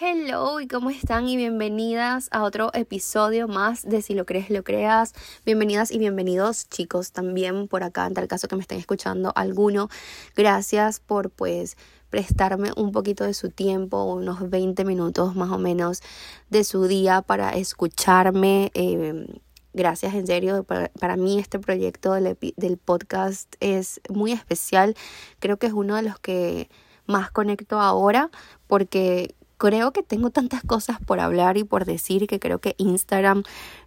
Hello 0.00 0.60
y 0.60 0.68
cómo 0.68 0.90
están 0.90 1.28
y 1.28 1.36
bienvenidas 1.36 2.28
a 2.30 2.44
otro 2.44 2.70
episodio 2.72 3.48
más 3.48 3.82
de 3.82 4.00
Si 4.00 4.14
lo 4.14 4.26
crees, 4.26 4.48
lo 4.48 4.62
creas. 4.62 5.12
Bienvenidas 5.44 5.90
y 5.90 5.98
bienvenidos 5.98 6.68
chicos 6.68 7.10
también 7.10 7.66
por 7.66 7.82
acá 7.82 8.06
en 8.06 8.14
tal 8.14 8.28
caso 8.28 8.46
que 8.46 8.54
me 8.54 8.62
estén 8.62 8.78
escuchando 8.78 9.32
alguno. 9.34 9.88
Gracias 10.36 11.00
por 11.00 11.30
pues 11.30 11.76
prestarme 12.10 12.70
un 12.76 12.92
poquito 12.92 13.24
de 13.24 13.34
su 13.34 13.50
tiempo, 13.50 14.04
unos 14.04 14.48
20 14.48 14.84
minutos 14.84 15.34
más 15.34 15.50
o 15.50 15.58
menos 15.58 16.00
de 16.48 16.62
su 16.62 16.86
día 16.86 17.20
para 17.20 17.56
escucharme. 17.56 18.70
Em, 18.74 19.26
gracias 19.72 20.14
en 20.14 20.28
serio, 20.28 20.62
para, 20.62 20.90
para 21.00 21.16
mí 21.16 21.40
este 21.40 21.58
proyecto 21.58 22.12
del, 22.12 22.38
del 22.56 22.76
podcast 22.76 23.52
es 23.58 24.00
muy 24.08 24.30
especial. 24.30 24.94
Creo 25.40 25.56
que 25.56 25.66
es 25.66 25.72
uno 25.72 25.96
de 25.96 26.02
los 26.02 26.20
que 26.20 26.70
más 27.08 27.32
conecto 27.32 27.80
ahora 27.80 28.30
porque 28.68 29.34
creo 29.58 29.92
que 29.92 30.02
tengo 30.02 30.30
tantas 30.30 30.62
cosas 30.62 30.98
por 31.04 31.20
hablar 31.20 31.56
y 31.58 31.64
por 31.64 31.84
decir 31.84 32.26
que 32.26 32.40
creo 32.40 32.60
que 32.60 32.74
Instagram 32.78 33.42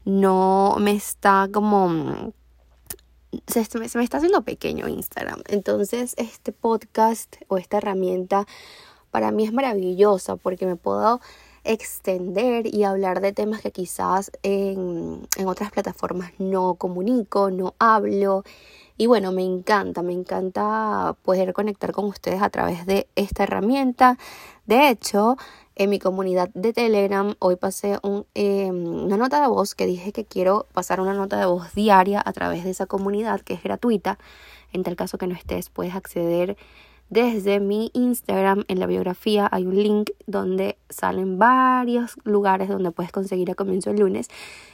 no 0.05 0.75
me 0.79 0.91
está 0.91 1.47
como... 1.51 2.33
Se, 3.47 3.63
se, 3.63 3.79
me 3.79 4.03
está 4.03 4.17
haciendo 4.17 4.41
pequeño 4.41 4.89
Instagram. 4.89 5.41
Entonces 5.47 6.13
este 6.17 6.51
podcast 6.51 7.37
o 7.47 7.57
esta 7.57 7.77
herramienta 7.77 8.45
para 9.09 9.31
mí 9.31 9.45
es 9.45 9.53
maravillosa 9.53 10.35
porque 10.35 10.65
me 10.65 10.75
puedo 10.75 11.21
extender 11.63 12.73
y 12.73 12.83
hablar 12.83 13.21
de 13.21 13.31
temas 13.31 13.61
que 13.61 13.71
quizás 13.71 14.31
en, 14.43 15.27
en 15.37 15.47
otras 15.47 15.71
plataformas 15.71 16.31
no 16.39 16.75
comunico, 16.75 17.51
no 17.51 17.73
hablo. 17.79 18.43
Y 18.97 19.07
bueno, 19.07 19.31
me 19.31 19.43
encanta, 19.43 20.01
me 20.03 20.13
encanta 20.13 21.15
poder 21.23 21.53
conectar 21.53 21.91
con 21.91 22.05
ustedes 22.05 22.41
a 22.41 22.49
través 22.49 22.85
de 22.85 23.07
esta 23.15 23.43
herramienta. 23.43 24.17
De 24.65 24.89
hecho, 24.89 25.37
en 25.75 25.89
mi 25.89 25.99
comunidad 25.99 26.49
de 26.53 26.73
Telegram 26.73 27.33
hoy 27.39 27.55
pasé 27.55 27.97
em, 28.33 29.03
una 29.05 29.17
nota 29.17 29.41
de 29.41 29.47
voz 29.47 29.75
que 29.75 29.85
dije 29.85 30.11
que 30.11 30.25
quiero 30.25 30.67
pasar 30.73 30.99
una 30.99 31.13
nota 31.13 31.39
de 31.39 31.45
voz 31.45 31.73
diaria 31.73 32.21
a 32.23 32.33
través 32.33 32.63
de 32.63 32.71
esa 32.71 32.85
comunidad 32.85 33.41
que 33.41 33.53
es 33.53 33.63
gratuita. 33.63 34.19
En 34.73 34.83
tal 34.83 34.95
caso 34.95 35.17
que 35.17 35.27
no 35.27 35.35
estés, 35.35 35.69
puedes 35.69 35.95
acceder 35.95 36.57
desde 37.09 37.59
mi 37.59 37.91
Instagram. 37.93 38.63
En 38.67 38.79
la 38.79 38.85
biografía 38.87 39.47
hay 39.51 39.65
un 39.65 39.75
link 39.75 40.11
donde 40.27 40.77
salen 40.89 41.37
varios 41.37 42.15
lugares 42.23 42.69
donde 42.69 42.91
puedes 42.91 43.11
conseguir 43.11 43.51
a 43.51 43.55
comienzo 43.55 43.91
el 43.91 43.99
lunes. 43.99 44.29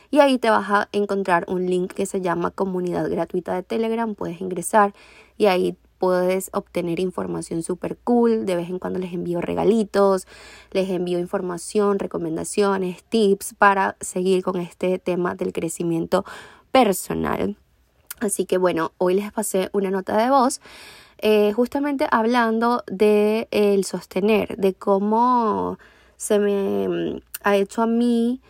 Y 0.10 0.20
ahí 0.20 0.38
te 0.38 0.50
vas 0.50 0.70
a 0.70 0.90
encontrar 0.94 1.46
un 1.48 1.66
link 1.66 1.94
que 1.94 2.06
se 2.06 2.22
llama 2.22 2.52
comunidad 2.52 3.10
gratuita 3.10 3.54
de 3.54 3.64
Telegram. 3.64 4.16
Puedes 4.16 4.40
ingresar 4.40 4.94
y 5.38 5.48
ahí 5.48 5.76
puedes 5.98 6.50
obtener 6.54 7.00
información 7.00 7.64
súper 7.64 7.98
cool. 8.04 8.46
De 8.46 8.56
vez 8.56 8.70
en 8.70 8.80
cuando 8.80 9.00
les 9.00 9.14
envío 9.14 9.42
regalitos, 9.42 10.28
les 10.72 10.90
envío 10.90 11.20
información, 11.20 12.00
recomendaciones, 12.00 13.04
tips 13.04 13.54
para 13.56 13.96
seguir 14.02 14.44
con 14.44 14.58
este 14.58 15.00
tema 15.00 15.36
del 15.36 15.54
crecimiento 15.54 16.26
personal. 16.72 17.58
Así 18.20 18.46
que 18.46 18.58
bueno, 18.58 18.94
hoy 18.98 19.16
les 19.16 19.32
pasé 19.32 19.70
una 19.74 19.92
nota 19.92 20.18
de 20.18 20.30
voz. 20.30 20.62
Eh, 21.20 21.52
justamente 21.54 22.08
hablando 22.12 22.84
de 22.88 23.48
el 23.52 23.86
sostener, 23.86 24.56
de 24.58 24.74
cómo 24.74 25.80
se 26.16 26.40
me 26.40 27.22
ha 27.44 27.56
hecho 27.56 27.82
a 27.82 27.88
mí 27.88 28.42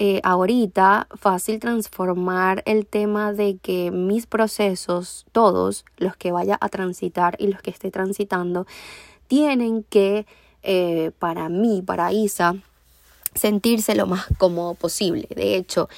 eh, 0.00 0.20
ahorita 0.22 1.08
fácil 1.16 1.58
transformar 1.58 2.62
el 2.66 2.86
tema 2.86 3.32
de 3.32 3.56
que 3.56 3.90
mis 3.90 4.26
procesos, 4.26 5.26
todos 5.32 5.84
los 5.96 6.16
que 6.16 6.30
vaya 6.30 6.56
a 6.60 6.68
transitar 6.68 7.34
y 7.40 7.48
los 7.48 7.60
que 7.60 7.70
esté 7.70 7.90
transitando, 7.90 8.64
tienen 9.26 9.82
que, 9.82 10.24
eh, 10.62 11.10
para 11.18 11.48
mí, 11.48 11.82
para 11.82 12.12
Isa, 12.12 12.54
sentirse 13.34 13.96
lo 13.96 14.06
más 14.06 14.26
cómodo 14.38 14.74
posible. 14.74 15.26
De 15.34 15.56
hecho, 15.56 15.88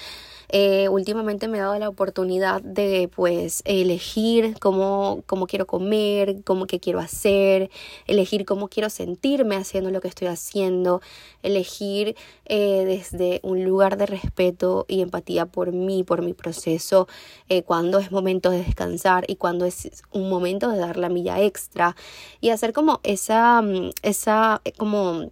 eh, 0.52 0.88
últimamente 0.88 1.46
me 1.46 1.58
he 1.58 1.60
dado 1.60 1.78
la 1.78 1.88
oportunidad 1.88 2.60
de 2.60 3.08
pues 3.14 3.62
elegir 3.64 4.56
cómo, 4.60 5.22
cómo 5.26 5.46
quiero 5.46 5.66
comer, 5.66 6.42
cómo 6.44 6.66
que 6.66 6.80
quiero 6.80 6.98
hacer, 6.98 7.70
elegir 8.06 8.44
cómo 8.44 8.68
quiero 8.68 8.90
sentirme 8.90 9.56
haciendo 9.56 9.90
lo 9.90 10.00
que 10.00 10.08
estoy 10.08 10.26
haciendo, 10.26 11.02
elegir 11.42 12.16
eh, 12.46 12.84
desde 12.84 13.38
un 13.44 13.64
lugar 13.64 13.96
de 13.96 14.06
respeto 14.06 14.86
y 14.88 15.02
empatía 15.02 15.46
por 15.46 15.72
mí, 15.72 16.02
por 16.02 16.22
mi 16.22 16.34
proceso, 16.34 17.06
eh, 17.48 17.62
cuando 17.62 17.98
es 17.98 18.10
momento 18.10 18.50
de 18.50 18.64
descansar 18.64 19.24
y 19.28 19.36
cuando 19.36 19.66
es 19.66 20.02
un 20.10 20.28
momento 20.28 20.70
de 20.70 20.78
dar 20.78 20.96
la 20.96 21.08
milla 21.08 21.40
extra. 21.40 21.94
Y 22.40 22.50
hacer 22.50 22.72
como 22.72 23.00
esa, 23.04 23.62
mm, 23.62 23.90
esa 24.02 24.62
como 24.76 25.28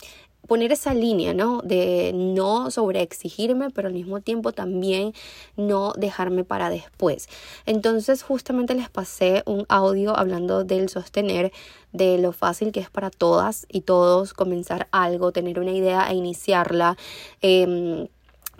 poner 0.48 0.72
esa 0.72 0.94
línea, 0.94 1.34
¿no? 1.34 1.60
De 1.62 2.12
no 2.14 2.72
sobreexigirme, 2.72 3.70
pero 3.70 3.86
al 3.86 3.94
mismo 3.94 4.20
tiempo 4.20 4.52
también 4.52 5.12
no 5.56 5.92
dejarme 5.96 6.42
para 6.42 6.70
después. 6.70 7.28
Entonces, 7.66 8.22
justamente 8.24 8.74
les 8.74 8.88
pasé 8.88 9.44
un 9.46 9.66
audio 9.68 10.16
hablando 10.18 10.64
del 10.64 10.88
sostener, 10.88 11.52
de 11.92 12.18
lo 12.18 12.32
fácil 12.32 12.72
que 12.72 12.80
es 12.80 12.90
para 12.90 13.10
todas 13.10 13.66
y 13.70 13.82
todos 13.82 14.34
comenzar 14.34 14.88
algo, 14.90 15.30
tener 15.30 15.60
una 15.60 15.72
idea 15.72 16.10
e 16.10 16.14
iniciarla. 16.14 16.96
Eh, 17.42 18.08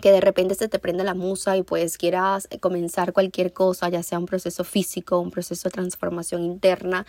que 0.01 0.11
de 0.11 0.21
repente 0.21 0.55
se 0.55 0.67
te 0.67 0.79
prenda 0.79 1.03
la 1.03 1.13
musa 1.13 1.57
y 1.57 1.63
pues 1.63 1.97
quieras 1.97 2.47
comenzar 2.61 3.13
cualquier 3.13 3.53
cosa, 3.53 3.89
ya 3.89 4.03
sea 4.03 4.19
un 4.19 4.25
proceso 4.25 4.63
físico, 4.63 5.19
un 5.19 5.31
proceso 5.31 5.67
de 5.67 5.73
transformación 5.73 6.43
interna, 6.43 7.05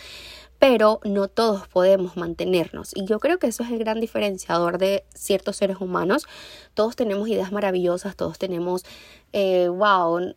pero 0.61 1.01
no 1.05 1.27
todos 1.27 1.67
podemos 1.67 2.17
mantenernos. 2.19 2.93
Y 2.95 3.07
yo 3.07 3.19
creo 3.19 3.39
que 3.39 3.49
eso 3.49 3.65
es 3.65 3.71
el 3.71 3.79
gran 3.79 3.99
diferenciador 3.99 4.77
de 4.77 5.05
ciertos 5.15 5.57
seres 5.57 5.79
humanos. 5.81 6.27
Todos 6.75 6.95
tenemos 6.95 7.27
ideas 7.29 7.51
maravillosas, 7.51 8.15
todos 8.15 8.39
tenemos, 8.39 8.85
eh, 9.33 9.69
wow, 9.69 10.35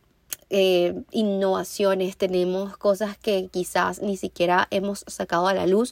eh, 0.49 0.95
innovaciones, 1.11 2.15
tenemos 2.15 2.77
cosas 2.77 3.17
que 3.17 3.49
quizás 3.51 4.01
ni 4.01 4.15
siquiera 4.15 4.67
hemos 4.71 5.03
sacado 5.07 5.47
a 5.47 5.53
la 5.53 5.67
luz, 5.67 5.91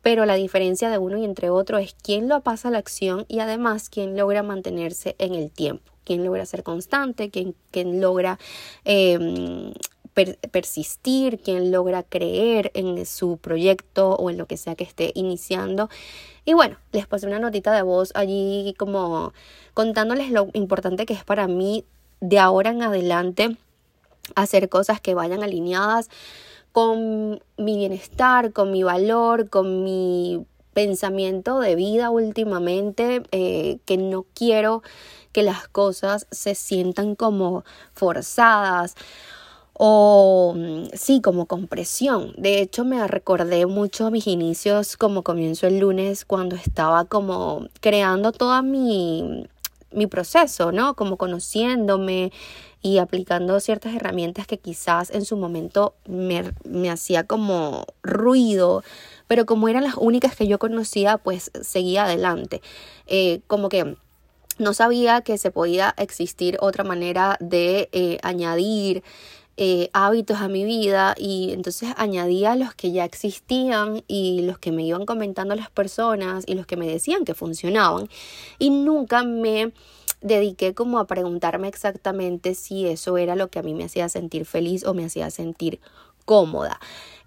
pero 0.00 0.24
la 0.24 0.36
diferencia 0.36 0.88
de 0.88 0.96
uno 0.96 1.18
y 1.18 1.24
entre 1.24 1.50
otro 1.50 1.76
es 1.76 1.94
quién 2.02 2.28
lo 2.28 2.40
pasa 2.40 2.68
a 2.68 2.70
la 2.70 2.78
acción 2.78 3.26
y 3.28 3.40
además 3.40 3.90
quién 3.90 4.16
logra 4.16 4.42
mantenerse 4.42 5.16
en 5.18 5.34
el 5.34 5.50
tiempo, 5.50 5.92
quién 6.04 6.24
logra 6.24 6.46
ser 6.46 6.62
constante, 6.62 7.28
quién, 7.28 7.54
quién 7.72 8.00
logra 8.00 8.38
eh, 8.86 9.72
persistir, 10.24 11.40
quien 11.40 11.70
logra 11.70 12.02
creer 12.02 12.70
en 12.74 13.04
su 13.04 13.36
proyecto 13.36 14.14
o 14.14 14.30
en 14.30 14.38
lo 14.38 14.46
que 14.46 14.56
sea 14.56 14.74
que 14.74 14.84
esté 14.84 15.12
iniciando. 15.14 15.90
Y 16.44 16.54
bueno, 16.54 16.78
les 16.92 17.06
pasé 17.06 17.26
una 17.26 17.38
notita 17.38 17.72
de 17.72 17.82
voz 17.82 18.12
allí 18.14 18.74
como 18.78 19.32
contándoles 19.74 20.30
lo 20.30 20.48
importante 20.54 21.04
que 21.04 21.14
es 21.14 21.24
para 21.24 21.48
mí 21.48 21.84
de 22.20 22.38
ahora 22.38 22.70
en 22.70 22.82
adelante 22.82 23.56
hacer 24.34 24.68
cosas 24.68 25.00
que 25.00 25.14
vayan 25.14 25.42
alineadas 25.42 26.08
con 26.72 27.40
mi 27.56 27.76
bienestar, 27.76 28.52
con 28.52 28.70
mi 28.70 28.82
valor, 28.82 29.48
con 29.50 29.84
mi 29.84 30.46
pensamiento 30.72 31.58
de 31.60 31.74
vida 31.74 32.10
últimamente, 32.10 33.22
eh, 33.32 33.78
que 33.86 33.96
no 33.96 34.26
quiero 34.34 34.82
que 35.32 35.42
las 35.42 35.68
cosas 35.68 36.26
se 36.30 36.54
sientan 36.54 37.14
como 37.14 37.64
forzadas 37.94 38.94
o 39.78 40.54
mm, 40.56 40.86
sí, 40.94 41.20
como 41.20 41.46
compresión. 41.46 42.32
De 42.38 42.60
hecho, 42.60 42.84
me 42.84 43.06
recordé 43.06 43.66
mucho 43.66 44.10
mis 44.10 44.26
inicios 44.26 44.96
como 44.96 45.22
comienzo 45.22 45.66
el 45.66 45.80
lunes 45.80 46.24
cuando 46.24 46.56
estaba 46.56 47.04
como 47.04 47.68
creando 47.80 48.32
todo 48.32 48.62
mi, 48.62 49.46
mi 49.92 50.06
proceso, 50.06 50.72
¿no? 50.72 50.94
Como 50.94 51.16
conociéndome 51.18 52.32
y 52.80 52.98
aplicando 52.98 53.60
ciertas 53.60 53.94
herramientas 53.94 54.46
que 54.46 54.58
quizás 54.58 55.10
en 55.10 55.24
su 55.24 55.36
momento 55.36 55.94
me, 56.06 56.52
me 56.64 56.90
hacía 56.90 57.24
como 57.24 57.84
ruido, 58.02 58.82
pero 59.26 59.44
como 59.44 59.68
eran 59.68 59.84
las 59.84 59.96
únicas 59.96 60.36
que 60.36 60.46
yo 60.46 60.58
conocía, 60.58 61.18
pues 61.18 61.50
seguía 61.60 62.04
adelante. 62.04 62.62
Eh, 63.06 63.40
como 63.46 63.68
que 63.68 63.96
no 64.58 64.72
sabía 64.72 65.20
que 65.20 65.36
se 65.36 65.50
podía 65.50 65.94
existir 65.98 66.56
otra 66.60 66.82
manera 66.82 67.36
de 67.40 67.90
eh, 67.92 68.18
añadir 68.22 69.02
eh, 69.58 69.88
hábitos 69.94 70.40
a 70.40 70.48
mi 70.48 70.64
vida 70.64 71.14
y 71.16 71.52
entonces 71.52 71.90
añadía 71.96 72.56
los 72.56 72.74
que 72.74 72.92
ya 72.92 73.04
existían 73.04 74.02
y 74.06 74.42
los 74.42 74.58
que 74.58 74.70
me 74.70 74.82
iban 74.84 75.06
comentando 75.06 75.54
las 75.54 75.70
personas 75.70 76.44
y 76.46 76.54
los 76.54 76.66
que 76.66 76.76
me 76.76 76.86
decían 76.86 77.24
que 77.24 77.34
funcionaban. 77.34 78.08
Y 78.58 78.70
nunca 78.70 79.22
me 79.22 79.72
dediqué 80.20 80.74
como 80.74 80.98
a 80.98 81.06
preguntarme 81.06 81.68
exactamente 81.68 82.54
si 82.54 82.86
eso 82.86 83.16
era 83.16 83.36
lo 83.36 83.48
que 83.48 83.58
a 83.58 83.62
mí 83.62 83.74
me 83.74 83.84
hacía 83.84 84.08
sentir 84.08 84.44
feliz 84.44 84.84
o 84.84 84.94
me 84.94 85.04
hacía 85.04 85.30
sentir 85.30 85.80
cómoda. 86.26 86.78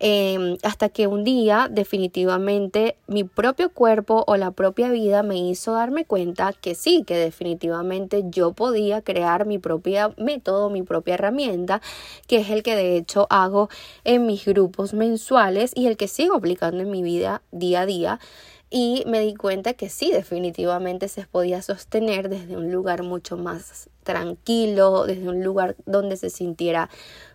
Em, 0.01 0.57
hasta 0.63 0.87
que 0.87 1.07
un 1.07 1.25
día 1.25 1.67
definitivamente 1.69 2.95
mi 3.07 3.25
propio 3.25 3.69
cuerpo 3.69 4.23
o 4.27 4.37
la 4.37 4.51
propia 4.51 4.89
vida 4.89 5.23
me 5.23 5.37
hizo 5.37 5.73
darme 5.73 6.05
cuenta 6.05 6.53
que 6.53 6.73
sí, 6.73 7.03
que 7.05 7.17
definitivamente 7.17 8.23
yo 8.27 8.53
podía 8.53 9.01
crear 9.01 9.45
mi 9.45 9.57
propio 9.57 10.13
método, 10.17 10.69
mi 10.69 10.83
propia 10.83 11.15
herramienta, 11.15 11.81
que 12.27 12.37
es 12.37 12.49
el 12.49 12.63
que 12.63 12.77
de 12.77 12.95
hecho 12.95 13.27
hago 13.29 13.67
en 14.05 14.25
mis 14.25 14.45
grupos 14.45 14.93
mensuales 14.93 15.73
y 15.75 15.87
el 15.87 15.97
que 15.97 16.07
sigo 16.07 16.35
aplicando 16.35 16.81
en 16.81 16.91
mi 16.91 17.03
vida 17.03 17.41
día 17.51 17.81
a 17.81 17.85
día. 17.85 18.19
y 18.71 19.03
me 19.07 19.19
di 19.19 19.33
cuenta 19.33 19.73
que 19.73 19.89
sí, 19.89 20.11
definitivamente 20.11 21.07
se 21.07 21.25
podía 21.25 21.61
sostener 21.63 22.29
desde 22.29 22.55
un 22.55 22.71
lugar 22.71 23.01
mucho 23.01 23.35
más 23.35 23.89
tranquilo, 24.03 25.05
desde 25.05 25.27
un 25.27 25.43
lugar 25.43 25.75
donde 25.85 26.17
se 26.17 26.29
sintiera 26.29 26.89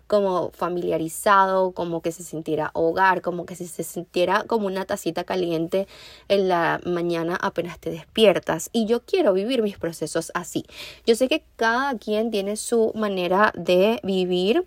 como 0.07 0.51
familiarizado, 0.51 1.71
como 1.71 2.01
que 2.01 2.11
se 2.11 2.23
sintiera 2.23 2.71
hogar, 2.73 3.21
como 3.21 3.45
que 3.45 3.55
se 3.55 3.83
sintiera 3.83 4.43
como 4.43 4.67
una 4.67 4.85
tacita 4.85 5.23
caliente 5.23 5.87
en 6.27 6.47
la 6.47 6.79
mañana 6.85 7.37
apenas 7.41 7.79
te 7.79 7.89
despiertas. 7.89 8.69
Y 8.71 8.85
yo 8.85 9.01
quiero 9.01 9.33
vivir 9.33 9.61
mis 9.61 9.77
procesos 9.77 10.31
así. 10.33 10.65
Yo 11.05 11.15
sé 11.15 11.27
que 11.27 11.43
cada 11.55 11.97
quien 11.97 12.31
tiene 12.31 12.55
su 12.55 12.91
manera 12.95 13.51
de 13.55 13.99
vivir 14.03 14.65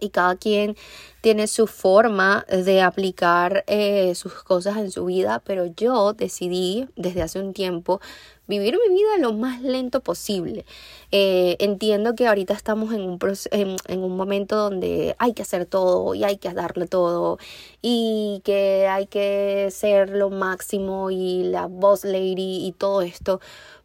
y 0.00 0.10
cada 0.10 0.36
quien 0.36 0.76
tiene 1.20 1.46
su 1.46 1.66
forma 1.66 2.46
de 2.48 2.80
aplicar 2.80 3.64
eh, 3.66 4.14
sus 4.14 4.34
cosas 4.44 4.76
en 4.76 4.90
su 4.90 5.04
vida, 5.04 5.42
pero 5.44 5.66
yo 5.66 6.12
decidí 6.12 6.88
desde 6.96 7.22
hace 7.22 7.40
un 7.40 7.52
tiempo 7.52 8.00
vivir 8.46 8.78
mi 8.88 8.94
vida 8.94 9.18
lo 9.18 9.32
más 9.32 9.60
lento 9.62 10.00
posible. 10.00 10.64
Eh, 11.12 11.56
entiendo 11.60 12.14
que 12.14 12.26
ahorita 12.26 12.54
estamos 12.54 12.92
en 12.94 13.02
un, 13.02 13.18
en, 13.50 13.76
en 13.86 14.02
un 14.02 14.16
momento 14.16 14.56
donde 14.56 15.14
hay 15.18 15.34
que 15.34 15.42
hacer 15.42 15.66
todo 15.66 16.14
y 16.14 16.24
hay 16.24 16.38
que 16.38 16.52
darle 16.52 16.86
todo 16.86 17.38
y 17.82 18.40
que 18.44 18.86
hay 18.88 19.06
que 19.06 19.68
ser 19.70 20.10
lo 20.10 20.30
máximo 20.30 21.10
y 21.10 21.44
la 21.44 21.66
boss 21.66 22.04
lady 22.04 22.66
y 22.66 22.72
todo 22.72 23.02
esto, 23.02 23.40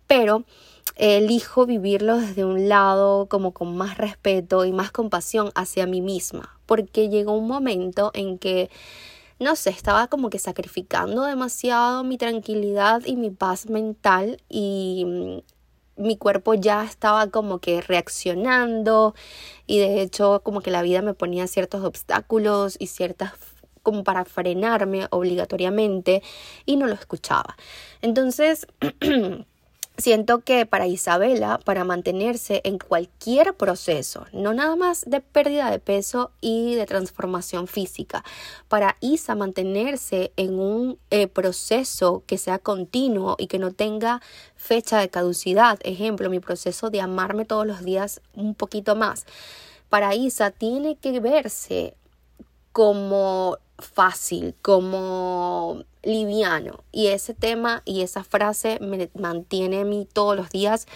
pero 0.07 0.45
elijo 0.95 1.65
vivirlo 1.65 2.17
desde 2.17 2.45
un 2.45 2.69
lado 2.69 3.27
como 3.27 3.51
con 3.51 3.75
más 3.75 3.97
respeto 3.97 4.65
y 4.65 4.71
más 4.71 4.91
compasión 4.91 5.51
hacia 5.55 5.85
mí 5.87 6.01
misma, 6.01 6.59
porque 6.65 7.09
llegó 7.09 7.33
un 7.33 7.47
momento 7.47 8.11
en 8.13 8.37
que 8.37 8.69
no 9.39 9.55
sé, 9.55 9.71
estaba 9.71 10.07
como 10.07 10.29
que 10.29 10.39
sacrificando 10.39 11.23
demasiado 11.23 12.03
mi 12.03 12.17
tranquilidad 12.17 13.01
y 13.05 13.15
mi 13.15 13.29
paz 13.29 13.69
mental 13.69 14.41
y 14.47 15.03
mm, 15.05 16.03
mi 16.03 16.17
cuerpo 16.17 16.53
ya 16.55 16.83
estaba 16.83 17.27
como 17.29 17.59
que 17.59 17.81
reaccionando 17.81 19.13
y 19.67 19.79
de 19.79 20.01
hecho 20.01 20.41
como 20.43 20.61
que 20.61 20.71
la 20.71 20.81
vida 20.81 21.01
me 21.01 21.13
ponía 21.13 21.47
ciertos 21.47 21.83
obstáculos 21.83 22.77
y 22.79 22.87
ciertas 22.87 23.33
como 23.83 24.03
para 24.03 24.25
frenarme 24.25 25.07
obligatoriamente 25.11 26.23
y 26.65 26.77
no 26.77 26.87
lo 26.87 26.93
escuchaba. 26.93 27.57
Entonces 28.01 28.65
Siento 29.97 30.39
que 30.39 30.65
para 30.65 30.87
Isabela, 30.87 31.59
para 31.59 31.83
mantenerse 31.83 32.61
en 32.63 32.79
cualquier 32.79 33.53
proceso, 33.53 34.25
no 34.33 34.51
nada 34.51 34.75
más 34.75 35.03
de 35.05 35.21
pérdida 35.21 35.69
de 35.69 35.77
peso 35.77 36.31
y 36.41 36.73
de 36.73 36.87
transformación 36.87 37.67
física, 37.67 38.23
para 38.67 38.97
Isa 39.01 39.35
mantenerse 39.35 40.33
en 40.35 40.59
un 40.59 40.97
eh, 41.11 41.27
proceso 41.27 42.23
que 42.25 42.39
sea 42.39 42.57
continuo 42.57 43.35
y 43.37 43.45
que 43.45 43.59
no 43.59 43.71
tenga 43.71 44.19
fecha 44.55 44.99
de 44.99 45.09
caducidad, 45.09 45.79
ejemplo, 45.83 46.27
mi 46.31 46.39
proceso 46.39 46.89
de 46.89 46.99
amarme 46.99 47.45
todos 47.45 47.67
los 47.67 47.85
días 47.85 48.19
un 48.33 48.55
poquito 48.55 48.95
más, 48.95 49.27
para 49.89 50.15
Isa 50.15 50.49
tiene 50.49 50.95
que 50.95 51.19
verse 51.19 51.93
como 52.71 53.59
fácil, 53.83 54.55
como 54.61 55.83
liviano. 56.01 56.83
Y 56.91 57.07
ese 57.07 57.33
tema 57.33 57.81
y 57.85 58.01
esa 58.01 58.23
frase 58.23 58.79
me 58.81 59.09
mantiene 59.13 59.81
a 59.81 59.85
mí 59.85 60.07
todos 60.11 60.35
los 60.35 60.49
días 60.49 60.87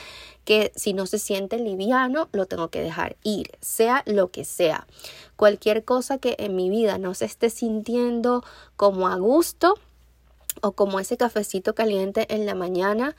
que 0.45 0.71
si 0.75 0.93
no 0.93 1.05
se 1.05 1.19
siente 1.19 1.59
liviano, 1.59 2.29
lo 2.31 2.45
tengo 2.45 2.69
que 2.69 2.81
dejar 2.81 3.17
ir, 3.23 3.51
sea 3.59 4.03
lo 4.05 4.31
que 4.31 4.45
sea. 4.45 4.87
Cualquier 5.35 5.83
cosa 5.83 6.17
que 6.19 6.35
en 6.39 6.55
mi 6.55 6.69
vida 6.69 6.97
no 6.97 7.13
se 7.13 7.25
esté 7.25 7.49
sintiendo 7.49 8.43
como 8.77 9.09
a 9.09 9.17
gusto 9.17 9.75
o 10.61 10.71
como 10.71 10.99
ese 10.99 11.17
cafecito 11.17 11.75
caliente 11.75 12.33
en 12.33 12.45
la 12.45 12.55
mañana, 12.55 13.15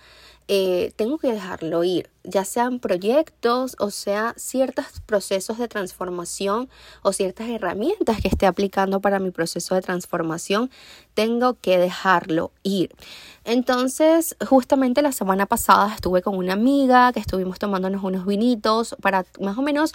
eh, 0.50 0.92
tengo 0.96 1.18
que 1.18 1.30
dejarlo 1.30 1.84
ir, 1.84 2.08
ya 2.24 2.42
sean 2.44 2.80
proyectos 2.80 3.76
o 3.78 3.90
sea 3.90 4.32
ciertos 4.38 4.86
procesos 5.04 5.58
de 5.58 5.68
transformación 5.68 6.70
o 7.02 7.12
ciertas 7.12 7.50
herramientas 7.50 8.22
que 8.22 8.28
esté 8.28 8.46
aplicando 8.46 9.00
para 9.00 9.18
mi 9.18 9.30
proceso 9.30 9.74
de 9.74 9.82
transformación, 9.82 10.70
tengo 11.12 11.54
que 11.60 11.76
dejarlo 11.78 12.50
ir. 12.62 12.94
Entonces, 13.44 14.36
justamente 14.48 15.02
la 15.02 15.12
semana 15.12 15.44
pasada 15.44 15.94
estuve 15.94 16.22
con 16.22 16.36
una 16.36 16.54
amiga 16.54 17.12
que 17.12 17.20
estuvimos 17.20 17.58
tomándonos 17.58 18.02
unos 18.02 18.24
vinitos 18.24 18.96
para 19.02 19.26
más 19.40 19.58
o 19.58 19.62
menos 19.62 19.92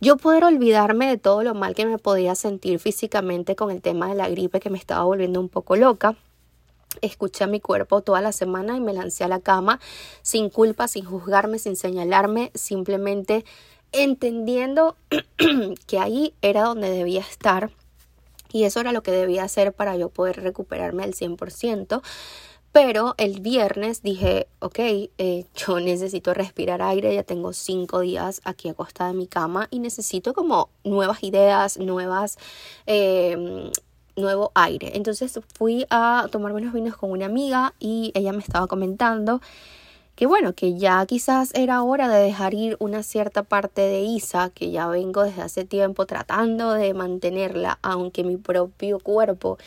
yo 0.00 0.16
poder 0.16 0.44
olvidarme 0.44 1.08
de 1.08 1.18
todo 1.18 1.42
lo 1.42 1.54
mal 1.54 1.74
que 1.74 1.86
me 1.86 1.98
podía 1.98 2.34
sentir 2.36 2.78
físicamente 2.78 3.56
con 3.56 3.70
el 3.70 3.82
tema 3.82 4.08
de 4.08 4.14
la 4.14 4.28
gripe 4.28 4.60
que 4.60 4.70
me 4.70 4.78
estaba 4.78 5.04
volviendo 5.04 5.40
un 5.40 5.48
poco 5.48 5.76
loca 5.76 6.16
escuché 7.00 7.44
a 7.44 7.46
mi 7.46 7.60
cuerpo 7.60 8.02
toda 8.02 8.20
la 8.20 8.32
semana 8.32 8.76
y 8.76 8.80
me 8.80 8.92
lancé 8.92 9.24
a 9.24 9.28
la 9.28 9.40
cama 9.40 9.80
sin 10.22 10.50
culpa, 10.50 10.88
sin 10.88 11.04
juzgarme, 11.04 11.58
sin 11.58 11.76
señalarme, 11.76 12.50
simplemente 12.54 13.44
entendiendo 13.92 14.96
que 15.86 15.98
ahí 15.98 16.34
era 16.42 16.62
donde 16.64 16.90
debía 16.90 17.20
estar 17.20 17.70
y 18.52 18.64
eso 18.64 18.80
era 18.80 18.92
lo 18.92 19.02
que 19.02 19.12
debía 19.12 19.44
hacer 19.44 19.72
para 19.72 19.96
yo 19.96 20.10
poder 20.10 20.42
recuperarme 20.42 21.04
al 21.04 21.14
100%. 21.14 22.02
Pero 22.70 23.14
el 23.18 23.40
viernes 23.40 24.02
dije, 24.02 24.48
ok, 24.60 24.78
eh, 24.78 25.44
yo 25.54 25.78
necesito 25.78 26.32
respirar 26.32 26.80
aire, 26.80 27.14
ya 27.14 27.22
tengo 27.22 27.52
cinco 27.52 28.00
días 28.00 28.40
aquí 28.44 28.70
acostada 28.70 29.10
en 29.10 29.18
mi 29.18 29.26
cama 29.26 29.68
y 29.70 29.78
necesito 29.78 30.32
como 30.32 30.70
nuevas 30.84 31.22
ideas, 31.22 31.78
nuevas... 31.78 32.38
Eh, 32.86 33.70
nuevo 34.16 34.52
aire. 34.54 34.96
Entonces 34.96 35.38
fui 35.54 35.86
a 35.90 36.28
tomarme 36.30 36.60
unos 36.60 36.74
vinos 36.74 36.96
con 36.96 37.10
una 37.10 37.26
amiga 37.26 37.74
y 37.78 38.12
ella 38.14 38.32
me 38.32 38.40
estaba 38.40 38.66
comentando 38.66 39.40
que 40.14 40.26
bueno, 40.26 40.52
que 40.52 40.76
ya 40.76 41.04
quizás 41.06 41.52
era 41.54 41.82
hora 41.82 42.08
de 42.08 42.22
dejar 42.22 42.52
ir 42.52 42.76
una 42.80 43.02
cierta 43.02 43.42
parte 43.42 43.80
de 43.80 44.02
Isa, 44.02 44.50
que 44.50 44.70
ya 44.70 44.86
vengo 44.86 45.22
desde 45.22 45.42
hace 45.42 45.64
tiempo 45.64 46.04
tratando 46.04 46.72
de 46.72 46.92
mantenerla, 46.92 47.78
aunque 47.82 48.22
mi 48.22 48.36
propio 48.36 48.98
cuerpo 48.98 49.58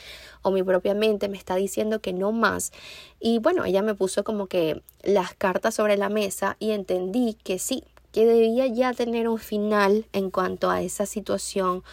o 0.44 0.51
mi 0.51 0.62
propia 0.62 0.94
mente 0.94 1.30
me 1.30 1.38
está 1.38 1.56
diciendo 1.56 2.00
que 2.00 2.13
no 2.13 2.31
más. 2.31 2.71
Y 3.19 3.39
bueno, 3.39 3.65
ella 3.65 3.81
me 3.81 3.95
puso 3.95 4.24
como 4.24 4.45
que 4.45 4.83
las 5.01 5.33
cartas 5.33 5.74
sobre 5.74 5.98
la 5.98 6.09
mesa 6.09 6.57
y 6.59 6.71
entendí 6.71 7.33
que 7.44 7.57
sí, 7.57 7.83
que 8.12 8.25
debía 8.25 8.68
ya 8.68 8.94
tener 8.94 9.27
un 9.27 9.39
final 9.39 10.06
en 10.13 10.30
cuanto 10.30 10.69
a 10.69 10.81
esa 10.83 11.07
situación 11.07 11.83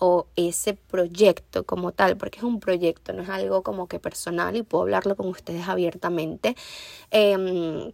o 0.00 0.26
ese 0.34 0.74
proyecto 0.74 1.64
como 1.64 1.92
tal, 1.92 2.16
porque 2.16 2.38
es 2.38 2.44
un 2.44 2.58
proyecto, 2.58 3.12
no 3.12 3.22
es 3.22 3.28
algo 3.28 3.62
como 3.62 3.86
que 3.86 4.00
personal 4.00 4.56
y 4.56 4.62
puedo 4.62 4.82
hablarlo 4.82 5.14
con 5.16 5.28
ustedes 5.28 5.68
abiertamente. 5.68 6.56
Em, 7.10 7.92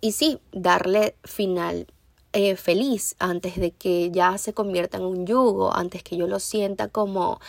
y 0.00 0.12
sí, 0.12 0.40
darle 0.52 1.14
final 1.24 1.86
eh, 2.32 2.56
feliz 2.56 3.16
antes 3.18 3.56
de 3.56 3.72
que 3.72 4.10
ya 4.10 4.38
se 4.38 4.52
convierta 4.54 4.98
en 4.98 5.04
un 5.04 5.26
yugo, 5.26 5.74
antes 5.74 6.02
que 6.02 6.16
yo 6.16 6.26
lo 6.26 6.40
sienta 6.40 6.88
como 6.88 7.40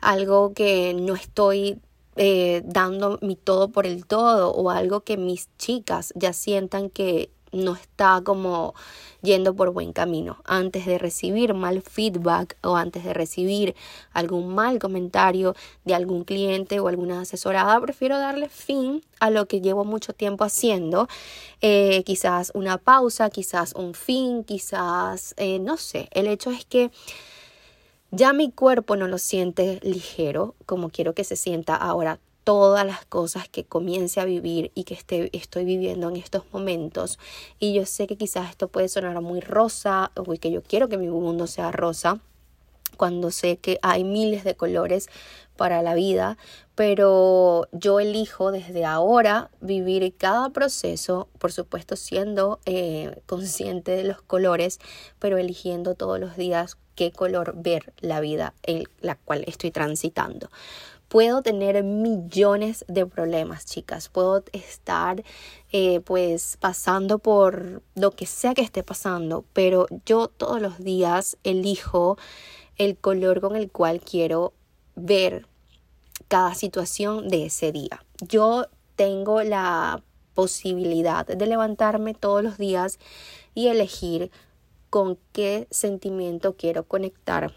algo 0.00 0.52
que 0.54 0.94
no 0.94 1.14
estoy 1.14 1.78
eh, 2.16 2.62
dando 2.64 3.18
mi 3.22 3.36
todo 3.36 3.68
por 3.70 3.86
el 3.86 4.06
todo 4.06 4.52
o 4.52 4.70
algo 4.70 5.00
que 5.00 5.16
mis 5.16 5.48
chicas 5.58 6.12
ya 6.14 6.32
sientan 6.32 6.90
que 6.90 7.30
no 7.54 7.74
está 7.74 8.20
como 8.24 8.74
yendo 9.22 9.54
por 9.54 9.72
buen 9.72 9.92
camino. 9.92 10.36
Antes 10.44 10.86
de 10.86 10.98
recibir 10.98 11.54
mal 11.54 11.82
feedback 11.82 12.56
o 12.62 12.76
antes 12.76 13.04
de 13.04 13.14
recibir 13.14 13.74
algún 14.12 14.54
mal 14.54 14.78
comentario 14.78 15.54
de 15.84 15.94
algún 15.94 16.24
cliente 16.24 16.78
o 16.78 16.88
alguna 16.88 17.22
asesorada, 17.22 17.80
prefiero 17.80 18.18
darle 18.18 18.48
fin 18.48 19.02
a 19.20 19.30
lo 19.30 19.46
que 19.46 19.60
llevo 19.60 19.84
mucho 19.84 20.12
tiempo 20.12 20.44
haciendo. 20.44 21.08
Eh, 21.60 22.02
quizás 22.04 22.52
una 22.54 22.78
pausa, 22.78 23.30
quizás 23.30 23.72
un 23.74 23.94
fin, 23.94 24.44
quizás, 24.44 25.34
eh, 25.38 25.58
no 25.58 25.76
sé. 25.76 26.08
El 26.12 26.26
hecho 26.26 26.50
es 26.50 26.64
que 26.66 26.90
ya 28.10 28.32
mi 28.32 28.52
cuerpo 28.52 28.94
no 28.94 29.08
lo 29.08 29.18
siente 29.18 29.80
ligero 29.82 30.54
como 30.66 30.90
quiero 30.90 31.14
que 31.14 31.24
se 31.24 31.34
sienta 31.34 31.74
ahora 31.74 32.20
todas 32.44 32.86
las 32.86 33.04
cosas 33.06 33.48
que 33.48 33.64
comience 33.64 34.20
a 34.20 34.24
vivir 34.24 34.70
y 34.74 34.84
que 34.84 34.94
esté, 34.94 35.30
estoy 35.36 35.64
viviendo 35.64 36.08
en 36.08 36.16
estos 36.16 36.44
momentos. 36.52 37.18
Y 37.58 37.74
yo 37.74 37.86
sé 37.86 38.06
que 38.06 38.16
quizás 38.16 38.50
esto 38.50 38.68
puede 38.68 38.88
sonar 38.88 39.20
muy 39.22 39.40
rosa 39.40 40.12
o 40.14 40.24
que 40.34 40.50
yo 40.50 40.62
quiero 40.62 40.88
que 40.88 40.98
mi 40.98 41.08
mundo 41.08 41.46
sea 41.46 41.72
rosa 41.72 42.20
cuando 42.96 43.30
sé 43.30 43.56
que 43.56 43.78
hay 43.82 44.04
miles 44.04 44.44
de 44.44 44.54
colores 44.54 45.08
para 45.56 45.82
la 45.82 45.94
vida, 45.94 46.36
pero 46.74 47.68
yo 47.72 48.00
elijo 48.00 48.50
desde 48.50 48.84
ahora 48.84 49.50
vivir 49.60 50.14
cada 50.16 50.50
proceso, 50.50 51.28
por 51.38 51.52
supuesto 51.52 51.96
siendo 51.96 52.60
eh, 52.66 53.20
consciente 53.26 53.92
de 53.92 54.04
los 54.04 54.22
colores, 54.22 54.80
pero 55.18 55.38
eligiendo 55.38 55.94
todos 55.94 56.18
los 56.18 56.36
días 56.36 56.76
qué 56.94 57.12
color 57.12 57.54
ver 57.56 57.92
la 58.00 58.20
vida 58.20 58.54
en 58.62 58.84
la 59.00 59.16
cual 59.16 59.44
estoy 59.46 59.70
transitando. 59.70 60.48
Puedo 61.14 61.42
tener 61.42 61.84
millones 61.84 62.84
de 62.88 63.06
problemas, 63.06 63.66
chicas. 63.66 64.08
Puedo 64.08 64.42
estar 64.50 65.22
eh, 65.70 66.00
pues 66.00 66.56
pasando 66.58 67.20
por 67.20 67.84
lo 67.94 68.10
que 68.10 68.26
sea 68.26 68.52
que 68.52 68.62
esté 68.62 68.82
pasando, 68.82 69.44
pero 69.52 69.86
yo 70.04 70.26
todos 70.26 70.60
los 70.60 70.80
días 70.80 71.36
elijo 71.44 72.18
el 72.78 72.96
color 72.96 73.40
con 73.40 73.54
el 73.54 73.70
cual 73.70 74.00
quiero 74.00 74.54
ver 74.96 75.46
cada 76.26 76.56
situación 76.56 77.28
de 77.28 77.46
ese 77.46 77.70
día. 77.70 78.04
Yo 78.20 78.66
tengo 78.96 79.44
la 79.44 80.02
posibilidad 80.34 81.24
de 81.24 81.46
levantarme 81.46 82.14
todos 82.14 82.42
los 82.42 82.58
días 82.58 82.98
y 83.54 83.68
elegir 83.68 84.32
con 84.90 85.16
qué 85.30 85.68
sentimiento 85.70 86.56
quiero 86.56 86.82
conectar 86.82 87.54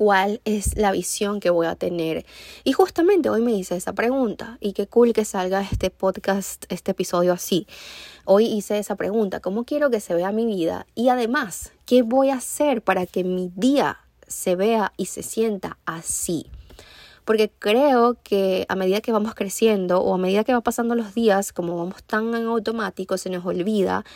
cuál 0.00 0.40
es 0.46 0.78
la 0.78 0.92
visión 0.92 1.40
que 1.40 1.50
voy 1.50 1.66
a 1.66 1.74
tener. 1.74 2.24
Y 2.64 2.72
justamente 2.72 3.28
hoy 3.28 3.42
me 3.42 3.52
hice 3.52 3.76
esa 3.76 3.92
pregunta 3.92 4.56
y 4.58 4.72
qué 4.72 4.86
cool 4.86 5.12
que 5.12 5.26
salga 5.26 5.60
este 5.60 5.90
podcast, 5.90 6.64
este 6.70 6.92
episodio 6.92 7.34
así. 7.34 7.66
Hoy 8.24 8.46
hice 8.46 8.78
esa 8.78 8.96
pregunta, 8.96 9.40
¿cómo 9.40 9.64
quiero 9.64 9.90
que 9.90 10.00
se 10.00 10.14
vea 10.14 10.32
mi 10.32 10.46
vida? 10.46 10.86
Y 10.94 11.10
además, 11.10 11.72
¿qué 11.84 12.00
voy 12.00 12.30
a 12.30 12.36
hacer 12.36 12.80
para 12.80 13.04
que 13.04 13.24
mi 13.24 13.52
día 13.54 13.98
se 14.26 14.56
vea 14.56 14.94
y 14.96 15.04
se 15.04 15.22
sienta 15.22 15.76
así? 15.84 16.46
Porque 17.26 17.50
creo 17.58 18.16
que 18.22 18.64
a 18.70 18.76
medida 18.76 19.02
que 19.02 19.12
vamos 19.12 19.34
creciendo 19.34 20.00
o 20.00 20.14
a 20.14 20.18
medida 20.18 20.44
que 20.44 20.54
va 20.54 20.62
pasando 20.62 20.94
los 20.94 21.12
días, 21.12 21.52
como 21.52 21.76
vamos 21.76 22.02
tan 22.04 22.34
en 22.34 22.46
automático, 22.46 23.18
se 23.18 23.28
nos 23.28 23.44
olvida 23.44 24.06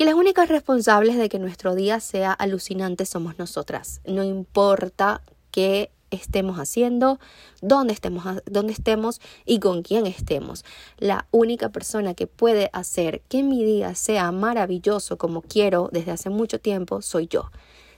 que 0.00 0.06
las 0.06 0.14
únicas 0.14 0.48
responsables 0.48 1.18
de 1.18 1.28
que 1.28 1.38
nuestro 1.38 1.74
día 1.74 2.00
sea 2.00 2.32
alucinante 2.32 3.04
somos 3.04 3.38
nosotras. 3.38 4.00
No 4.06 4.24
importa 4.24 5.20
qué 5.50 5.90
estemos 6.10 6.56
haciendo, 6.56 7.20
dónde 7.60 7.92
estemos, 7.92 8.24
dónde 8.46 8.72
estemos 8.72 9.20
y 9.44 9.58
con 9.58 9.82
quién 9.82 10.06
estemos. 10.06 10.64
La 10.96 11.26
única 11.32 11.68
persona 11.68 12.14
que 12.14 12.26
puede 12.26 12.70
hacer 12.72 13.20
que 13.28 13.42
mi 13.42 13.62
día 13.62 13.94
sea 13.94 14.32
maravilloso 14.32 15.18
como 15.18 15.42
quiero 15.42 15.90
desde 15.92 16.12
hace 16.12 16.30
mucho 16.30 16.60
tiempo 16.60 17.02
soy 17.02 17.26
yo. 17.26 17.50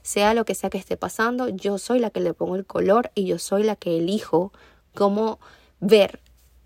Sea 0.02 0.34
lo 0.34 0.44
que 0.44 0.56
sea 0.56 0.70
que 0.70 0.78
esté 0.78 0.96
pasando, 0.96 1.50
yo 1.50 1.78
soy 1.78 2.00
la 2.00 2.10
que 2.10 2.18
le 2.18 2.34
pongo 2.34 2.56
el 2.56 2.66
color 2.66 3.12
y 3.14 3.26
yo 3.26 3.38
soy 3.38 3.62
la 3.62 3.76
que 3.76 3.98
elijo 3.98 4.52
cómo 4.92 5.38
ver 5.78 6.18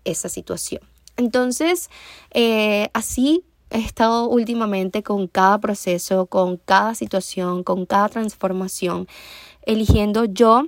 esa 0.03 0.29
situación. 0.29 0.81
Entonces, 1.15 1.91
eh, 2.31 2.89
así 2.93 3.43
he 3.69 3.79
estado 3.79 4.27
últimamente 4.27 5.03
con 5.03 5.27
cada 5.27 5.59
proceso, 5.59 6.25
con 6.25 6.57
cada 6.57 6.95
situación, 6.95 7.63
con 7.63 7.85
cada 7.85 8.09
transformación, 8.09 9.07
eligiendo 9.65 10.25
yo 10.25 10.67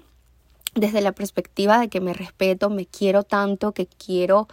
desde 0.75 1.01
la 1.01 1.12
perspectiva 1.12 1.79
de 1.79 1.89
que 1.89 2.01
me 2.01 2.13
respeto, 2.13 2.70
me 2.70 2.86
quiero 2.86 3.24
tanto, 3.24 3.72
que 3.72 3.88
quiero 3.88 4.48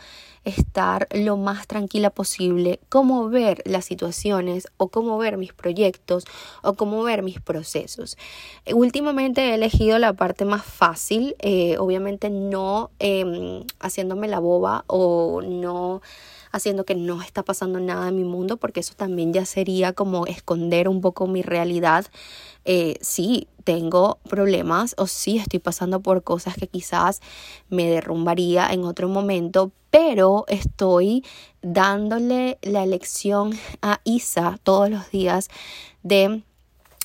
estar 0.45 1.09
lo 1.11 1.37
más 1.37 1.67
tranquila 1.67 2.11
posible, 2.11 2.79
cómo 2.89 3.29
ver 3.29 3.63
las 3.65 3.85
situaciones 3.85 4.69
o 4.77 4.89
cómo 4.89 5.19
ver 5.19 5.37
mis 5.37 5.53
proyectos 5.53 6.25
o 6.63 6.75
cómo 6.75 7.03
ver 7.03 7.23
mis 7.23 7.41
procesos. 7.41 8.17
Últimamente 8.73 9.51
he 9.51 9.55
elegido 9.55 9.99
la 9.99 10.13
parte 10.13 10.45
más 10.45 10.65
fácil, 10.65 11.35
eh, 11.41 11.77
obviamente 11.79 12.31
no 12.31 12.91
em, 12.99 13.65
haciéndome 13.81 14.29
la 14.29 14.39
boba 14.39 14.85
o 14.87 15.43
no 15.43 16.01
haciendo 16.53 16.85
que 16.85 16.95
no 16.95 17.23
está 17.23 17.43
pasando 17.43 17.81
nada 17.81 18.09
en 18.09 18.17
mi 18.17 18.25
mundo, 18.25 18.57
porque 18.57 18.81
eso 18.81 18.95
también 18.95 19.33
ya 19.33 19.45
sería 19.45 19.93
como 19.93 20.27
esconder 20.27 20.89
un 20.89 21.01
poco 21.01 21.27
mi 21.27 21.43
realidad. 21.43 22.07
Eh, 22.65 22.97
sí, 23.01 23.49
tengo 23.65 24.19
problemas 24.29 24.95
o 24.99 25.07
sí 25.07 25.39
estoy 25.39 25.59
pasando 25.59 26.01
por 26.01 26.23
cosas 26.23 26.55
que 26.57 26.69
quizás 26.69 27.21
me 27.69 27.89
derrumbaría 27.89 28.69
en 28.69 28.85
otro 28.85 29.09
momento, 29.09 29.73
pero 29.91 30.45
estoy 30.49 31.25
dándole 31.63 32.59
la 32.63 32.85
elección 32.85 33.59
a 33.83 34.01
Isa 34.05 34.59
todos 34.63 34.89
los 34.89 35.11
días 35.11 35.49
de 36.03 36.43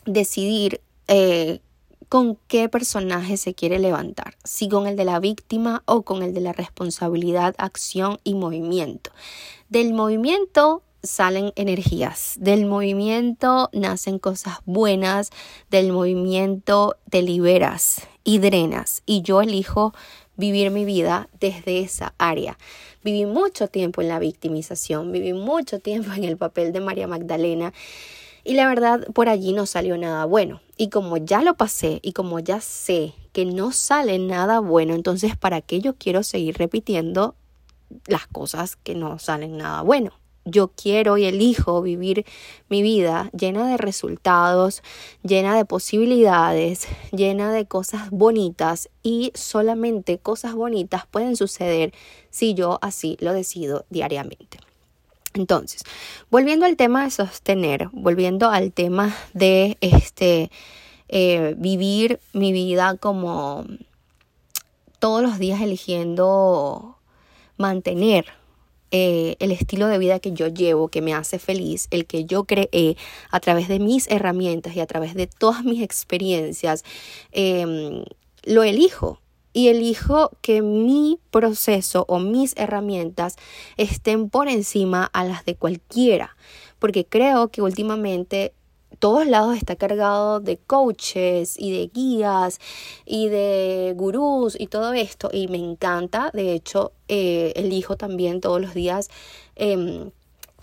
decidir 0.05 0.81
eh, 1.07 1.61
con 2.11 2.37
qué 2.49 2.67
personaje 2.67 3.37
se 3.37 3.53
quiere 3.53 3.79
levantar, 3.79 4.35
si 4.43 4.67
con 4.67 4.85
el 4.85 4.97
de 4.97 5.05
la 5.05 5.21
víctima 5.21 5.81
o 5.85 6.01
con 6.01 6.23
el 6.23 6.33
de 6.33 6.41
la 6.41 6.51
responsabilidad, 6.51 7.55
acción 7.57 8.19
y 8.25 8.33
movimiento. 8.33 9.11
Del 9.69 9.93
movimiento 9.93 10.83
salen 11.01 11.53
energías, 11.55 12.35
del 12.37 12.65
movimiento 12.65 13.69
nacen 13.71 14.19
cosas 14.19 14.57
buenas, 14.65 15.29
del 15.69 15.93
movimiento 15.93 16.97
te 17.09 17.21
liberas 17.21 18.05
y 18.25 18.39
drenas 18.39 19.03
y 19.05 19.21
yo 19.21 19.41
elijo 19.41 19.93
vivir 20.35 20.69
mi 20.69 20.83
vida 20.83 21.29
desde 21.39 21.79
esa 21.79 22.13
área. 22.17 22.57
Viví 23.05 23.25
mucho 23.25 23.69
tiempo 23.69 24.01
en 24.01 24.09
la 24.09 24.19
victimización, 24.19 25.13
viví 25.13 25.31
mucho 25.31 25.79
tiempo 25.79 26.11
en 26.11 26.25
el 26.25 26.35
papel 26.35 26.73
de 26.73 26.81
María 26.81 27.07
Magdalena 27.07 27.71
y 28.43 28.53
la 28.53 28.67
verdad, 28.67 29.05
por 29.13 29.29
allí 29.29 29.53
no 29.53 29.65
salió 29.65 29.97
nada 29.97 30.25
bueno. 30.25 30.61
Y 30.77 30.89
como 30.89 31.17
ya 31.17 31.41
lo 31.41 31.55
pasé 31.55 31.99
y 32.01 32.13
como 32.13 32.39
ya 32.39 32.59
sé 32.59 33.13
que 33.33 33.45
no 33.45 33.71
sale 33.71 34.17
nada 34.19 34.59
bueno, 34.59 34.95
entonces 34.95 35.37
¿para 35.37 35.61
qué 35.61 35.79
yo 35.79 35.95
quiero 35.95 36.23
seguir 36.23 36.57
repitiendo 36.57 37.35
las 38.07 38.27
cosas 38.27 38.75
que 38.77 38.95
no 38.95 39.19
salen 39.19 39.57
nada 39.57 39.83
bueno? 39.83 40.11
Yo 40.43 40.69
quiero 40.69 41.19
y 41.19 41.25
elijo 41.25 41.83
vivir 41.83 42.25
mi 42.67 42.81
vida 42.81 43.29
llena 43.37 43.67
de 43.67 43.77
resultados, 43.77 44.81
llena 45.21 45.55
de 45.55 45.65
posibilidades, 45.65 46.87
llena 47.11 47.51
de 47.51 47.67
cosas 47.67 48.09
bonitas 48.09 48.89
y 49.03 49.31
solamente 49.35 50.17
cosas 50.17 50.55
bonitas 50.55 51.05
pueden 51.05 51.35
suceder 51.35 51.93
si 52.31 52.55
yo 52.55 52.79
así 52.81 53.17
lo 53.19 53.33
decido 53.33 53.85
diariamente. 53.91 54.57
Entonces, 55.33 55.83
volviendo 56.29 56.65
al 56.65 56.75
tema 56.75 57.05
de 57.05 57.11
sostener, 57.11 57.89
volviendo 57.93 58.49
al 58.49 58.73
tema 58.73 59.15
de 59.33 59.77
este 59.81 60.51
eh, 61.07 61.55
vivir 61.57 62.19
mi 62.33 62.51
vida 62.51 62.97
como 62.97 63.65
todos 64.99 65.21
los 65.21 65.39
días 65.39 65.61
eligiendo 65.61 66.97
mantener 67.57 68.25
eh, 68.91 69.37
el 69.39 69.51
estilo 69.51 69.87
de 69.87 69.97
vida 69.97 70.19
que 70.19 70.33
yo 70.33 70.47
llevo, 70.47 70.89
que 70.89 71.01
me 71.01 71.13
hace 71.13 71.39
feliz, 71.39 71.87
el 71.91 72.05
que 72.05 72.25
yo 72.25 72.43
creé 72.43 72.97
a 73.29 73.39
través 73.39 73.69
de 73.69 73.79
mis 73.79 74.09
herramientas 74.11 74.75
y 74.75 74.81
a 74.81 74.85
través 74.85 75.15
de 75.15 75.27
todas 75.27 75.63
mis 75.63 75.81
experiencias, 75.81 76.83
em, 77.31 78.03
lo 78.43 78.63
elijo 78.63 79.21
y 79.53 79.67
elijo 79.67 80.31
que 80.41 80.61
mi 80.61 81.19
proceso 81.29 82.05
o 82.07 82.19
mis 82.19 82.53
herramientas 82.57 83.35
estén 83.77 84.29
por 84.29 84.47
encima 84.47 85.09
a 85.13 85.23
las 85.23 85.45
de 85.45 85.55
cualquiera, 85.55 86.35
porque 86.79 87.05
creo 87.05 87.49
que 87.49 87.61
últimamente 87.61 88.53
todos 88.99 89.25
lados 89.25 89.57
está 89.57 89.75
cargado 89.75 90.39
de 90.39 90.57
coaches 90.57 91.55
y 91.57 91.71
de 91.71 91.87
guías 91.87 92.59
y 93.05 93.29
de 93.29 93.93
gurús 93.95 94.55
y 94.59 94.67
todo 94.67 94.93
esto 94.93 95.29
y 95.33 95.47
me 95.47 95.57
encanta, 95.57 96.29
de 96.33 96.53
hecho 96.53 96.91
eh, 97.07 97.53
elijo 97.55 97.97
también 97.97 98.41
todos 98.41 98.61
los 98.61 98.73
días 98.73 99.09
em, 99.55 100.11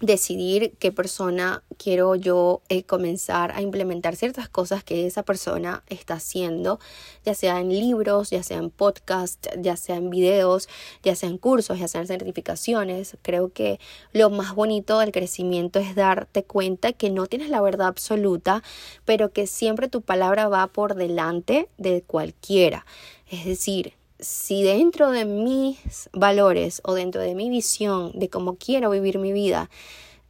decidir 0.01 0.75
qué 0.79 0.93
persona 0.93 1.63
quiero 1.77 2.15
yo 2.15 2.63
eh, 2.69 2.85
comenzar 2.85 3.53
a 3.53 3.63
implementar 3.63 4.15
ciertas 4.15 4.49
cosas 4.49 4.85
que 4.85 5.07
esa 5.07 5.25
persona 5.25 5.83
está 5.89 6.15
haciendo, 6.15 6.79
ya 7.25 7.35
sea 7.35 7.61
en 7.61 7.71
libros, 7.71 8.31
ya 8.31 8.43
sea 8.43 8.59
en 8.59 8.71
podcast, 8.71 9.47
ya 9.61 9.77
sea 9.77 9.97
en 9.97 10.11
videos, 10.11 10.69
ya 11.03 11.17
sea 11.17 11.29
en 11.29 11.39
cursos, 11.39 11.79
ya 11.79 11.89
sea 11.89 12.01
en 12.03 12.07
certificaciones. 12.07 13.17
Creo 13.23 13.53
que 13.53 13.81
lo 14.13 14.31
más 14.31 14.55
bonito 14.55 15.01
del 15.01 15.13
crecimiento 15.13 15.81
es 15.81 15.95
darte 15.95 16.45
cuenta 16.45 16.93
que 16.93 17.11
no 17.11 17.27
tienes 17.27 17.51
la 17.51 17.61
verdad 17.61 17.89
absoluta, 17.89 18.63
pero 19.05 19.33
que 19.33 19.47
siempre 19.47 19.89
tu 19.89 20.03
palabra 20.03 20.49
va 20.49 20.69
por 20.69 20.95
delante 20.95 21.69
de 21.77 22.03
cualquiera. 22.03 22.87
Es 23.31 23.45
decir, 23.45 23.98
si 24.19 24.63
dentro 24.63 25.11
de 25.11 25.25
mis 25.25 26.11
valores 26.13 26.81
o 26.85 26.95
dentro 26.95 27.21
de 27.21 27.35
mi 27.35 27.51
visión 27.51 28.13
de 28.15 28.29
cómo 28.29 28.57
quiero 28.57 28.91
vivir 28.91 29.19
mi 29.19 29.33
vida 29.33 29.71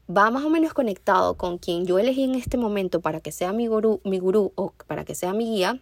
va 0.09 0.31
más 0.31 0.45
o 0.45 0.51
menos 0.51 0.73
conectado 0.73 1.37
con 1.37 1.59
quien 1.59 1.87
yo 1.87 1.99
elegí 1.99 2.25
en 2.25 2.35
este 2.35 2.57
momento 2.57 3.01
para 3.01 3.21
que 3.21 3.33
sea 3.33 3.53
mi 3.53 3.67
gurú, 3.67 4.01
mi 4.05 4.19
gurú 4.19 4.53
o 4.55 4.73
para 4.87 5.05
que 5.05 5.15
sea 5.15 5.33
mi 5.33 5.47
guía, 5.47 5.81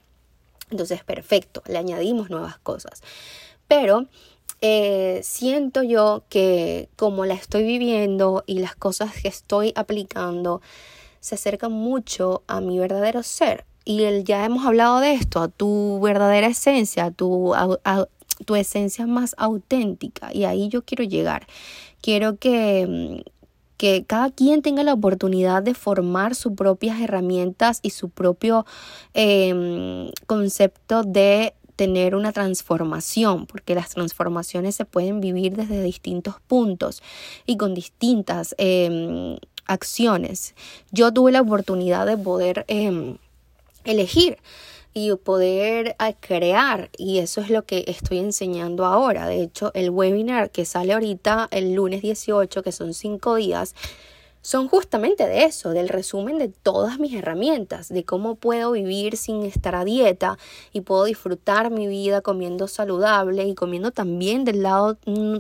entonces 0.71 1.05
perfecto, 1.05 1.63
le 1.67 1.79
añadimos 1.79 2.31
nuevas 2.31 2.59
cosas. 2.59 3.03
Pero 3.69 4.07
eh, 4.61 5.21
siento 5.23 5.83
yo 5.83 6.25
que 6.29 6.89
como 6.97 7.25
la 7.25 7.35
estoy 7.35 7.65
viviendo 7.65 8.43
y 8.47 8.59
las 8.59 8.75
cosas 8.75 9.13
que 9.21 9.29
estoy 9.29 9.73
aplicando 9.77 10.61
se 11.21 11.35
acercan 11.35 11.73
mucho 11.73 12.43
a 12.47 12.61
mi 12.61 12.79
verdadero 12.79 13.23
ser, 13.23 13.65
y 13.87 14.03
el, 14.03 14.25
ya 14.25 14.45
hemos 14.45 14.67
hablado 14.67 14.99
de 14.99 15.15
esto, 15.15 15.41
a 15.41 15.49
tu 15.49 16.01
verdadera 16.01 16.49
esencia, 16.49 17.07
a 17.07 17.11
tu, 17.13 17.55
a, 17.55 18.09
tu 18.45 18.57
esencia 18.57 19.07
más 19.07 19.35
auténtica. 19.39 20.35
Y 20.35 20.45
ahí 20.45 20.69
yo 20.69 20.83
quiero 20.83 21.05
llegar. 21.05 21.47
Quiero 22.03 22.37
que, 22.37 23.25
que 23.77 24.05
cada 24.05 24.31
quien 24.31 24.61
tenga 24.61 24.83
la 24.83 24.93
oportunidad 24.93 25.63
de 25.63 25.73
formar 25.73 26.35
sus 26.35 26.55
propias 26.55 27.01
herramientas 27.01 27.79
y 27.81 27.91
su 27.91 28.11
propio 28.11 28.67
em, 29.15 30.11
concepto 30.27 31.05
de 31.05 31.55
tener 31.77 32.17
una 32.17 32.33
transformación, 32.33 33.47
porque 33.47 33.77
las 33.77 33.91
transformaciones 33.91 34.75
se 34.75 34.85
pueden 34.85 35.21
vivir 35.21 35.55
desde 35.55 35.81
distintos 35.81 36.41
puntos 36.49 37.05
y 37.47 37.57
con 37.57 37.73
distintas 37.73 38.57
em, 38.59 39.37
acciones. 39.67 40.57
Yo 40.91 41.13
tuve 41.13 41.31
la 41.31 41.43
oportunidad 41.43 42.05
de 42.07 42.17
poder 42.17 42.65
em, 42.67 43.19
elegir. 43.87 44.39
y 44.99 45.15
poder 45.15 45.95
ah, 45.99 46.15
crear. 46.15 46.89
Y 46.97 47.19
eso 47.19 47.43
es 47.43 47.51
lo 47.51 47.67
que 47.67 47.85
estoy 47.87 48.19
enseñando 48.19 48.87
ahora. 48.87 49.27
De 49.27 49.43
hecho, 49.43 49.71
el 49.75 49.91
webinar 49.91 50.51
que 50.51 50.65
sale 50.65 50.95
ahorita 50.95 51.49
el 51.51 51.75
lunes 51.75 52.01
18, 52.01 52.63
que 52.63 52.73
son 52.73 52.95
cinco 52.95 53.35
días, 53.35 53.75
son 54.47 54.69
justamente 54.69 55.27
de 55.27 55.43
eso, 55.43 55.71
del 55.71 55.89
resumen 55.89 56.39
de 56.39 56.47
todas 56.47 57.01
mis 57.01 57.13
herramientas, 57.15 57.89
de 57.89 58.05
cómo 58.05 58.37
puedo 58.37 58.71
vivir 58.71 59.17
sin 59.17 59.43
estar 59.43 59.75
a 59.75 59.85
dieta 59.85 60.39
y 60.73 60.83
puedo 60.83 61.03
disfrutar 61.03 61.73
mi 61.73 61.89
vida 61.89 62.21
comiendo 62.21 62.69
saludable 62.69 63.45
y 63.45 63.57
comiendo 63.57 63.91
también 63.91 64.45
del 64.45 64.63
lado, 64.63 64.99
mm, 65.05 65.39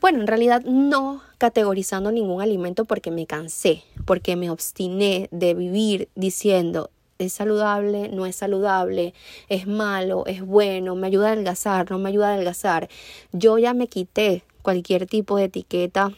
bueno, 0.00 0.20
en 0.20 0.28
realidad 0.28 0.62
no 0.62 1.22
categorizando 1.38 2.12
ningún 2.12 2.40
alimento 2.40 2.84
porque 2.84 3.10
me 3.10 3.26
cansé, 3.26 3.82
porque 4.04 4.36
me 4.36 4.48
obstiné 4.48 5.28
de 5.32 5.54
vivir 5.54 6.08
diciendo 6.14 6.90
es 7.24 7.32
saludable, 7.32 8.08
no 8.08 8.26
es 8.26 8.36
saludable, 8.36 9.14
es 9.48 9.66
malo, 9.66 10.24
es 10.26 10.42
bueno, 10.42 10.94
me 10.94 11.06
ayuda 11.06 11.28
a 11.28 11.32
adelgazar, 11.32 11.90
no 11.90 11.98
me 11.98 12.08
ayuda 12.08 12.30
a 12.30 12.34
adelgazar. 12.34 12.88
Yo 13.32 13.58
ya 13.58 13.74
me 13.74 13.88
quité 13.88 14.42
cualquier 14.62 15.06
tipo 15.06 15.36
de 15.36 15.44
etiqueta 15.44 16.12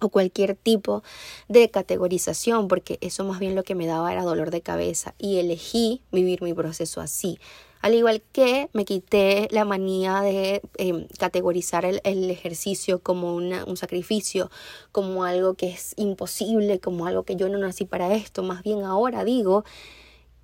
o 0.00 0.08
cualquier 0.08 0.56
tipo 0.56 1.02
de 1.48 1.70
categorización, 1.70 2.68
porque 2.68 2.98
eso 3.00 3.24
más 3.24 3.38
bien 3.38 3.54
lo 3.54 3.62
que 3.62 3.74
me 3.74 3.86
daba 3.86 4.12
era 4.12 4.22
dolor 4.22 4.50
de 4.50 4.60
cabeza 4.60 5.14
y 5.18 5.38
elegí 5.38 6.02
vivir 6.10 6.42
mi 6.42 6.54
proceso 6.54 7.00
así. 7.00 7.38
Al 7.80 7.94
igual 7.94 8.22
que 8.32 8.68
me 8.72 8.84
quité 8.84 9.48
la 9.50 9.64
manía 9.64 10.20
de 10.20 10.62
em, 10.78 11.08
categorizar 11.18 11.84
el, 11.84 12.30
ejercicio 12.30 13.00
como 13.00 13.34
un 13.34 13.76
sacrificio, 13.76 14.52
como 14.92 15.24
algo 15.24 15.54
que 15.54 15.70
es 15.70 15.94
imposible, 15.96 16.78
como 16.78 17.06
algo 17.06 17.24
que 17.24 17.34
yo 17.34 17.48
no 17.48 17.58
nací 17.58 17.84
para 17.84 18.14
esto. 18.14 18.44
Más 18.44 18.62
bien 18.62 18.84
ahora 18.84 19.24
digo 19.24 19.64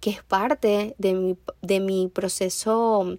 que 0.01 0.11
es 0.11 0.23
parte 0.23 0.95
de 0.99 1.15
mi, 1.15 1.37
de 1.63 1.81
mi 1.81 2.09
proceso 2.09 3.19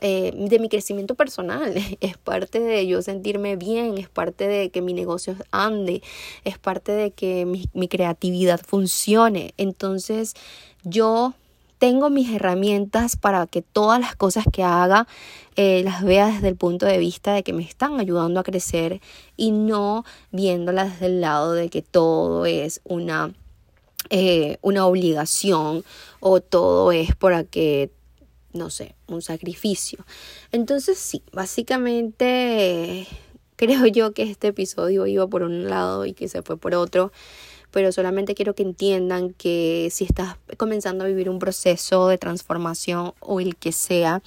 eh, 0.00 0.32
de 0.36 0.58
mi 0.58 0.68
crecimiento 0.68 1.14
personal, 1.14 1.72
es 2.00 2.18
parte 2.18 2.58
de 2.60 2.86
yo 2.86 3.00
sentirme 3.00 3.56
bien, 3.56 3.96
es 3.96 4.08
parte 4.08 4.48
de 4.48 4.70
que 4.70 4.82
mi 4.82 4.92
negocio 4.92 5.36
ande, 5.52 6.02
es 6.44 6.58
parte 6.58 6.92
de 6.92 7.12
que 7.12 7.46
mi, 7.46 7.88
creatividad 7.88 8.60
funcione. 8.60 9.54
Entonces 9.56 10.34
yo 10.82 11.34
tengo 11.78 12.10
mis 12.10 12.34
herramientas 12.34 13.16
para 13.16 13.46
que 13.46 13.62
todas 13.62 14.00
las 14.00 14.16
cosas 14.16 14.44
que 14.50 14.64
haga 14.64 15.06
eh, 15.56 15.82
las 15.84 16.02
vea 16.02 16.26
desde 16.26 16.48
el 16.48 16.56
punto 16.56 16.86
de 16.86 16.98
vista 16.98 17.32
de 17.32 17.42
que 17.42 17.52
me 17.52 17.62
están 17.62 18.00
ayudando 18.00 18.40
a 18.40 18.44
crecer 18.44 19.00
y 19.36 19.52
no 19.52 20.04
viéndolas 20.32 20.94
desde 20.94 21.06
el 21.06 21.20
lado 21.20 21.52
de 21.52 21.68
que 21.68 21.82
todo 21.82 22.46
es 22.46 22.80
una, 22.84 23.32
eh, 24.10 24.58
una 24.62 24.86
obligación 24.86 25.84
o 26.20 26.40
todo 26.40 26.92
es 26.92 27.14
para 27.16 27.44
que 27.44 27.90
no 28.54 28.70
sé, 28.70 28.94
un 29.08 29.20
sacrificio. 29.20 30.06
Entonces 30.52 30.96
sí, 30.96 31.22
básicamente 31.32 33.06
creo 33.56 33.86
yo 33.86 34.12
que 34.14 34.22
este 34.22 34.48
episodio 34.48 35.06
iba 35.06 35.26
por 35.26 35.42
un 35.42 35.68
lado 35.68 36.06
y 36.06 36.14
que 36.14 36.28
se 36.28 36.42
fue 36.42 36.56
por 36.56 36.74
otro, 36.74 37.12
pero 37.70 37.92
solamente 37.92 38.34
quiero 38.34 38.54
que 38.54 38.62
entiendan 38.62 39.30
que 39.30 39.88
si 39.90 40.04
estás 40.04 40.36
comenzando 40.56 41.04
a 41.04 41.08
vivir 41.08 41.28
un 41.28 41.40
proceso 41.40 42.08
de 42.08 42.18
transformación 42.18 43.12
o 43.18 43.40
el 43.40 43.56
que 43.56 43.72
sea, 43.72 44.22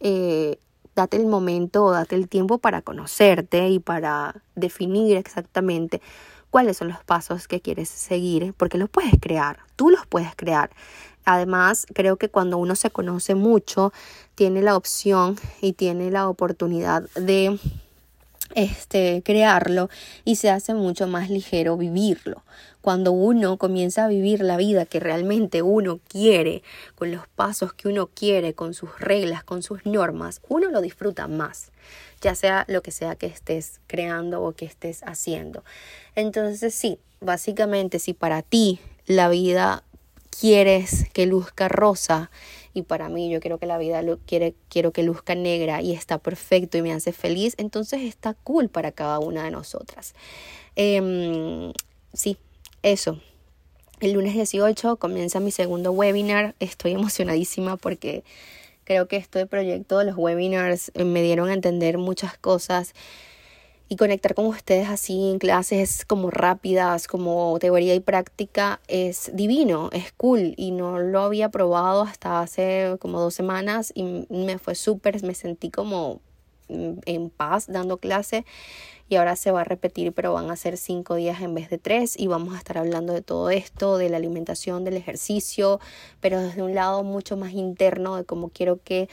eh, 0.00 0.56
date 0.96 1.18
el 1.18 1.26
momento 1.26 1.84
o 1.84 1.90
date 1.90 2.16
el 2.16 2.28
tiempo 2.28 2.58
para 2.58 2.80
conocerte 2.80 3.68
y 3.68 3.78
para 3.78 4.42
definir 4.54 5.18
exactamente 5.18 6.00
cuáles 6.50 6.76
son 6.76 6.88
los 6.88 7.02
pasos 7.04 7.48
que 7.48 7.60
quieres 7.60 7.88
seguir, 7.88 8.52
porque 8.56 8.78
los 8.78 8.90
puedes 8.90 9.14
crear, 9.20 9.60
tú 9.76 9.90
los 9.90 10.06
puedes 10.06 10.34
crear. 10.36 10.70
Además, 11.24 11.86
creo 11.94 12.16
que 12.16 12.28
cuando 12.28 12.58
uno 12.58 12.74
se 12.74 12.90
conoce 12.90 13.34
mucho, 13.34 13.92
tiene 14.34 14.62
la 14.62 14.76
opción 14.76 15.36
y 15.60 15.74
tiene 15.74 16.10
la 16.10 16.28
oportunidad 16.28 17.08
de 17.14 17.58
este, 18.54 19.22
crearlo 19.24 19.90
y 20.24 20.36
se 20.36 20.50
hace 20.50 20.74
mucho 20.74 21.06
más 21.06 21.30
ligero 21.30 21.76
vivirlo. 21.76 22.42
Cuando 22.80 23.12
uno 23.12 23.58
comienza 23.58 24.04
a 24.04 24.08
vivir 24.08 24.40
la 24.40 24.56
vida 24.56 24.86
que 24.86 25.00
realmente 25.00 25.62
uno 25.62 26.00
quiere, 26.08 26.62
con 26.94 27.10
los 27.10 27.28
pasos 27.28 27.72
que 27.72 27.88
uno 27.88 28.08
quiere, 28.08 28.54
con 28.54 28.74
sus 28.74 28.98
reglas, 28.98 29.44
con 29.44 29.62
sus 29.62 29.84
normas, 29.84 30.40
uno 30.48 30.70
lo 30.70 30.80
disfruta 30.80 31.28
más, 31.28 31.72
ya 32.20 32.34
sea 32.34 32.64
lo 32.68 32.82
que 32.82 32.90
sea 32.90 33.16
que 33.16 33.26
estés 33.26 33.80
creando 33.86 34.42
o 34.42 34.52
que 34.52 34.64
estés 34.64 35.02
haciendo. 35.04 35.64
Entonces 36.14 36.74
sí, 36.74 36.98
básicamente 37.20 37.98
si 37.98 38.14
para 38.14 38.42
ti 38.42 38.80
la 39.06 39.28
vida 39.28 39.84
quieres 40.40 41.06
que 41.12 41.26
luzca 41.26 41.68
rosa 41.68 42.30
y 42.72 42.82
para 42.82 43.08
mí 43.08 43.30
yo 43.30 43.40
quiero 43.40 43.58
que 43.58 43.66
la 43.66 43.78
vida 43.78 44.02
lo 44.02 44.18
quiere, 44.18 44.54
quiero 44.68 44.92
que 44.92 45.02
luzca 45.02 45.34
negra 45.34 45.82
y 45.82 45.92
está 45.92 46.18
perfecto 46.18 46.78
y 46.78 46.82
me 46.82 46.92
hace 46.92 47.12
feliz, 47.12 47.54
entonces 47.58 48.02
está 48.02 48.34
cool 48.34 48.68
para 48.68 48.92
cada 48.92 49.18
una 49.18 49.44
de 49.44 49.50
nosotras. 49.50 50.14
Em, 50.76 51.72
sí, 52.14 52.38
eso. 52.82 53.20
El 54.00 54.12
lunes 54.12 54.34
18 54.34 54.96
comienza 54.96 55.40
mi 55.40 55.50
segundo 55.50 55.92
webinar. 55.92 56.54
Estoy 56.58 56.92
emocionadísima 56.92 57.76
porque 57.76 58.24
creo 58.84 59.08
que 59.08 59.16
este 59.16 59.46
proyecto 59.46 60.02
los 60.02 60.16
webinars 60.16 60.90
me 60.94 61.22
dieron 61.22 61.50
a 61.50 61.54
entender 61.54 61.98
muchas 61.98 62.38
cosas 62.38 62.94
y 63.90 63.96
conectar 63.96 64.34
con 64.34 64.46
ustedes 64.46 64.88
así 64.88 65.30
en 65.30 65.38
clases 65.40 66.04
como 66.04 66.30
rápidas, 66.30 67.08
como 67.08 67.58
teoría 67.60 67.94
y 67.94 68.00
práctica, 68.00 68.80
es 68.86 69.32
divino, 69.34 69.90
es 69.92 70.12
cool 70.12 70.54
y 70.56 70.70
no 70.70 71.00
lo 71.00 71.22
había 71.22 71.48
probado 71.48 72.02
hasta 72.02 72.40
hace 72.40 72.96
como 73.00 73.20
dos 73.20 73.34
semanas 73.34 73.92
y 73.94 74.26
me 74.30 74.58
fue 74.58 74.76
súper, 74.76 75.22
me 75.24 75.34
sentí 75.34 75.70
como 75.70 76.20
en 77.06 77.30
paz 77.30 77.66
dando 77.66 77.98
clase 77.98 78.44
y 79.08 79.16
ahora 79.16 79.34
se 79.34 79.50
va 79.50 79.62
a 79.62 79.64
repetir, 79.64 80.12
pero 80.12 80.32
van 80.32 80.50
a 80.50 80.56
ser 80.56 80.76
cinco 80.76 81.16
días 81.16 81.40
en 81.42 81.54
vez 81.54 81.68
de 81.68 81.78
tres 81.78 82.14
y 82.16 82.28
vamos 82.28 82.54
a 82.54 82.58
estar 82.58 82.78
hablando 82.78 83.12
de 83.12 83.22
todo 83.22 83.50
esto, 83.50 83.98
de 83.98 84.08
la 84.08 84.16
alimentación, 84.16 84.84
del 84.84 84.96
ejercicio, 84.96 85.80
pero 86.20 86.40
desde 86.40 86.62
un 86.62 86.74
lado 86.74 87.02
mucho 87.02 87.36
más 87.36 87.52
interno 87.52 88.16
de 88.16 88.24
cómo 88.24 88.50
quiero 88.50 88.80
que 88.82 89.08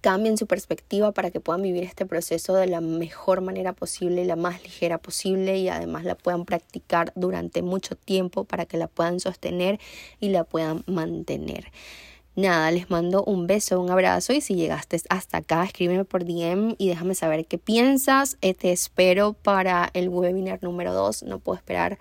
cambien 0.00 0.36
su 0.36 0.46
perspectiva 0.46 1.12
para 1.12 1.30
que 1.30 1.38
puedan 1.38 1.62
vivir 1.62 1.84
este 1.84 2.06
proceso 2.06 2.54
de 2.54 2.66
la 2.66 2.80
mejor 2.80 3.40
manera 3.40 3.72
posible, 3.72 4.24
la 4.24 4.36
más 4.36 4.62
ligera 4.62 4.98
posible 4.98 5.58
y 5.58 5.68
además 5.68 6.04
la 6.04 6.16
puedan 6.16 6.44
practicar 6.44 7.12
durante 7.14 7.62
mucho 7.62 7.94
tiempo 7.94 8.44
para 8.44 8.66
que 8.66 8.78
la 8.78 8.88
puedan 8.88 9.20
sostener 9.20 9.78
y 10.18 10.30
la 10.30 10.44
puedan 10.44 10.82
mantener. 10.86 11.70
Nada, 12.34 12.70
les 12.70 12.88
mando 12.88 13.22
un 13.24 13.46
beso, 13.46 13.78
un 13.78 13.90
abrazo 13.90 14.32
y 14.32 14.40
si 14.40 14.54
llegaste 14.54 14.98
hasta 15.10 15.36
acá, 15.36 15.64
escríbeme 15.64 16.06
por 16.06 16.24
DM 16.24 16.76
y 16.78 16.88
déjame 16.88 17.14
saber 17.14 17.44
qué 17.44 17.58
piensas. 17.58 18.38
Eh, 18.40 18.54
te 18.54 18.72
espero 18.72 19.34
para 19.34 19.90
el 19.92 20.08
webinar 20.08 20.62
número 20.62 20.94
2. 20.94 21.24
No 21.24 21.40
puedo 21.40 21.58
esperar 21.58 21.98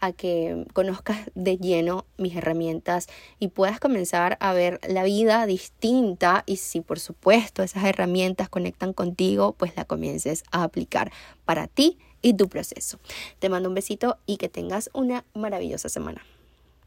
a 0.00 0.12
que 0.12 0.64
conozcas 0.72 1.18
de 1.34 1.58
lleno 1.58 2.06
mis 2.16 2.34
herramientas 2.34 3.08
y 3.38 3.48
puedas 3.48 3.78
comenzar 3.78 4.38
a 4.40 4.54
ver 4.54 4.80
la 4.88 5.02
vida 5.02 5.44
distinta 5.44 6.44
y 6.46 6.56
si 6.56 6.80
por 6.80 6.98
supuesto 6.98 7.62
esas 7.62 7.84
herramientas 7.84 8.48
conectan 8.48 8.94
contigo, 8.94 9.52
pues 9.52 9.76
la 9.76 9.84
comiences 9.84 10.44
a 10.50 10.62
aplicar 10.62 11.12
para 11.44 11.66
ti 11.66 11.98
y 12.22 12.32
tu 12.32 12.48
proceso. 12.48 13.00
Te 13.38 13.50
mando 13.50 13.68
un 13.68 13.74
besito 13.74 14.16
y 14.24 14.38
que 14.38 14.48
tengas 14.48 14.88
una 14.94 15.26
maravillosa 15.34 15.90
semana. 15.90 16.22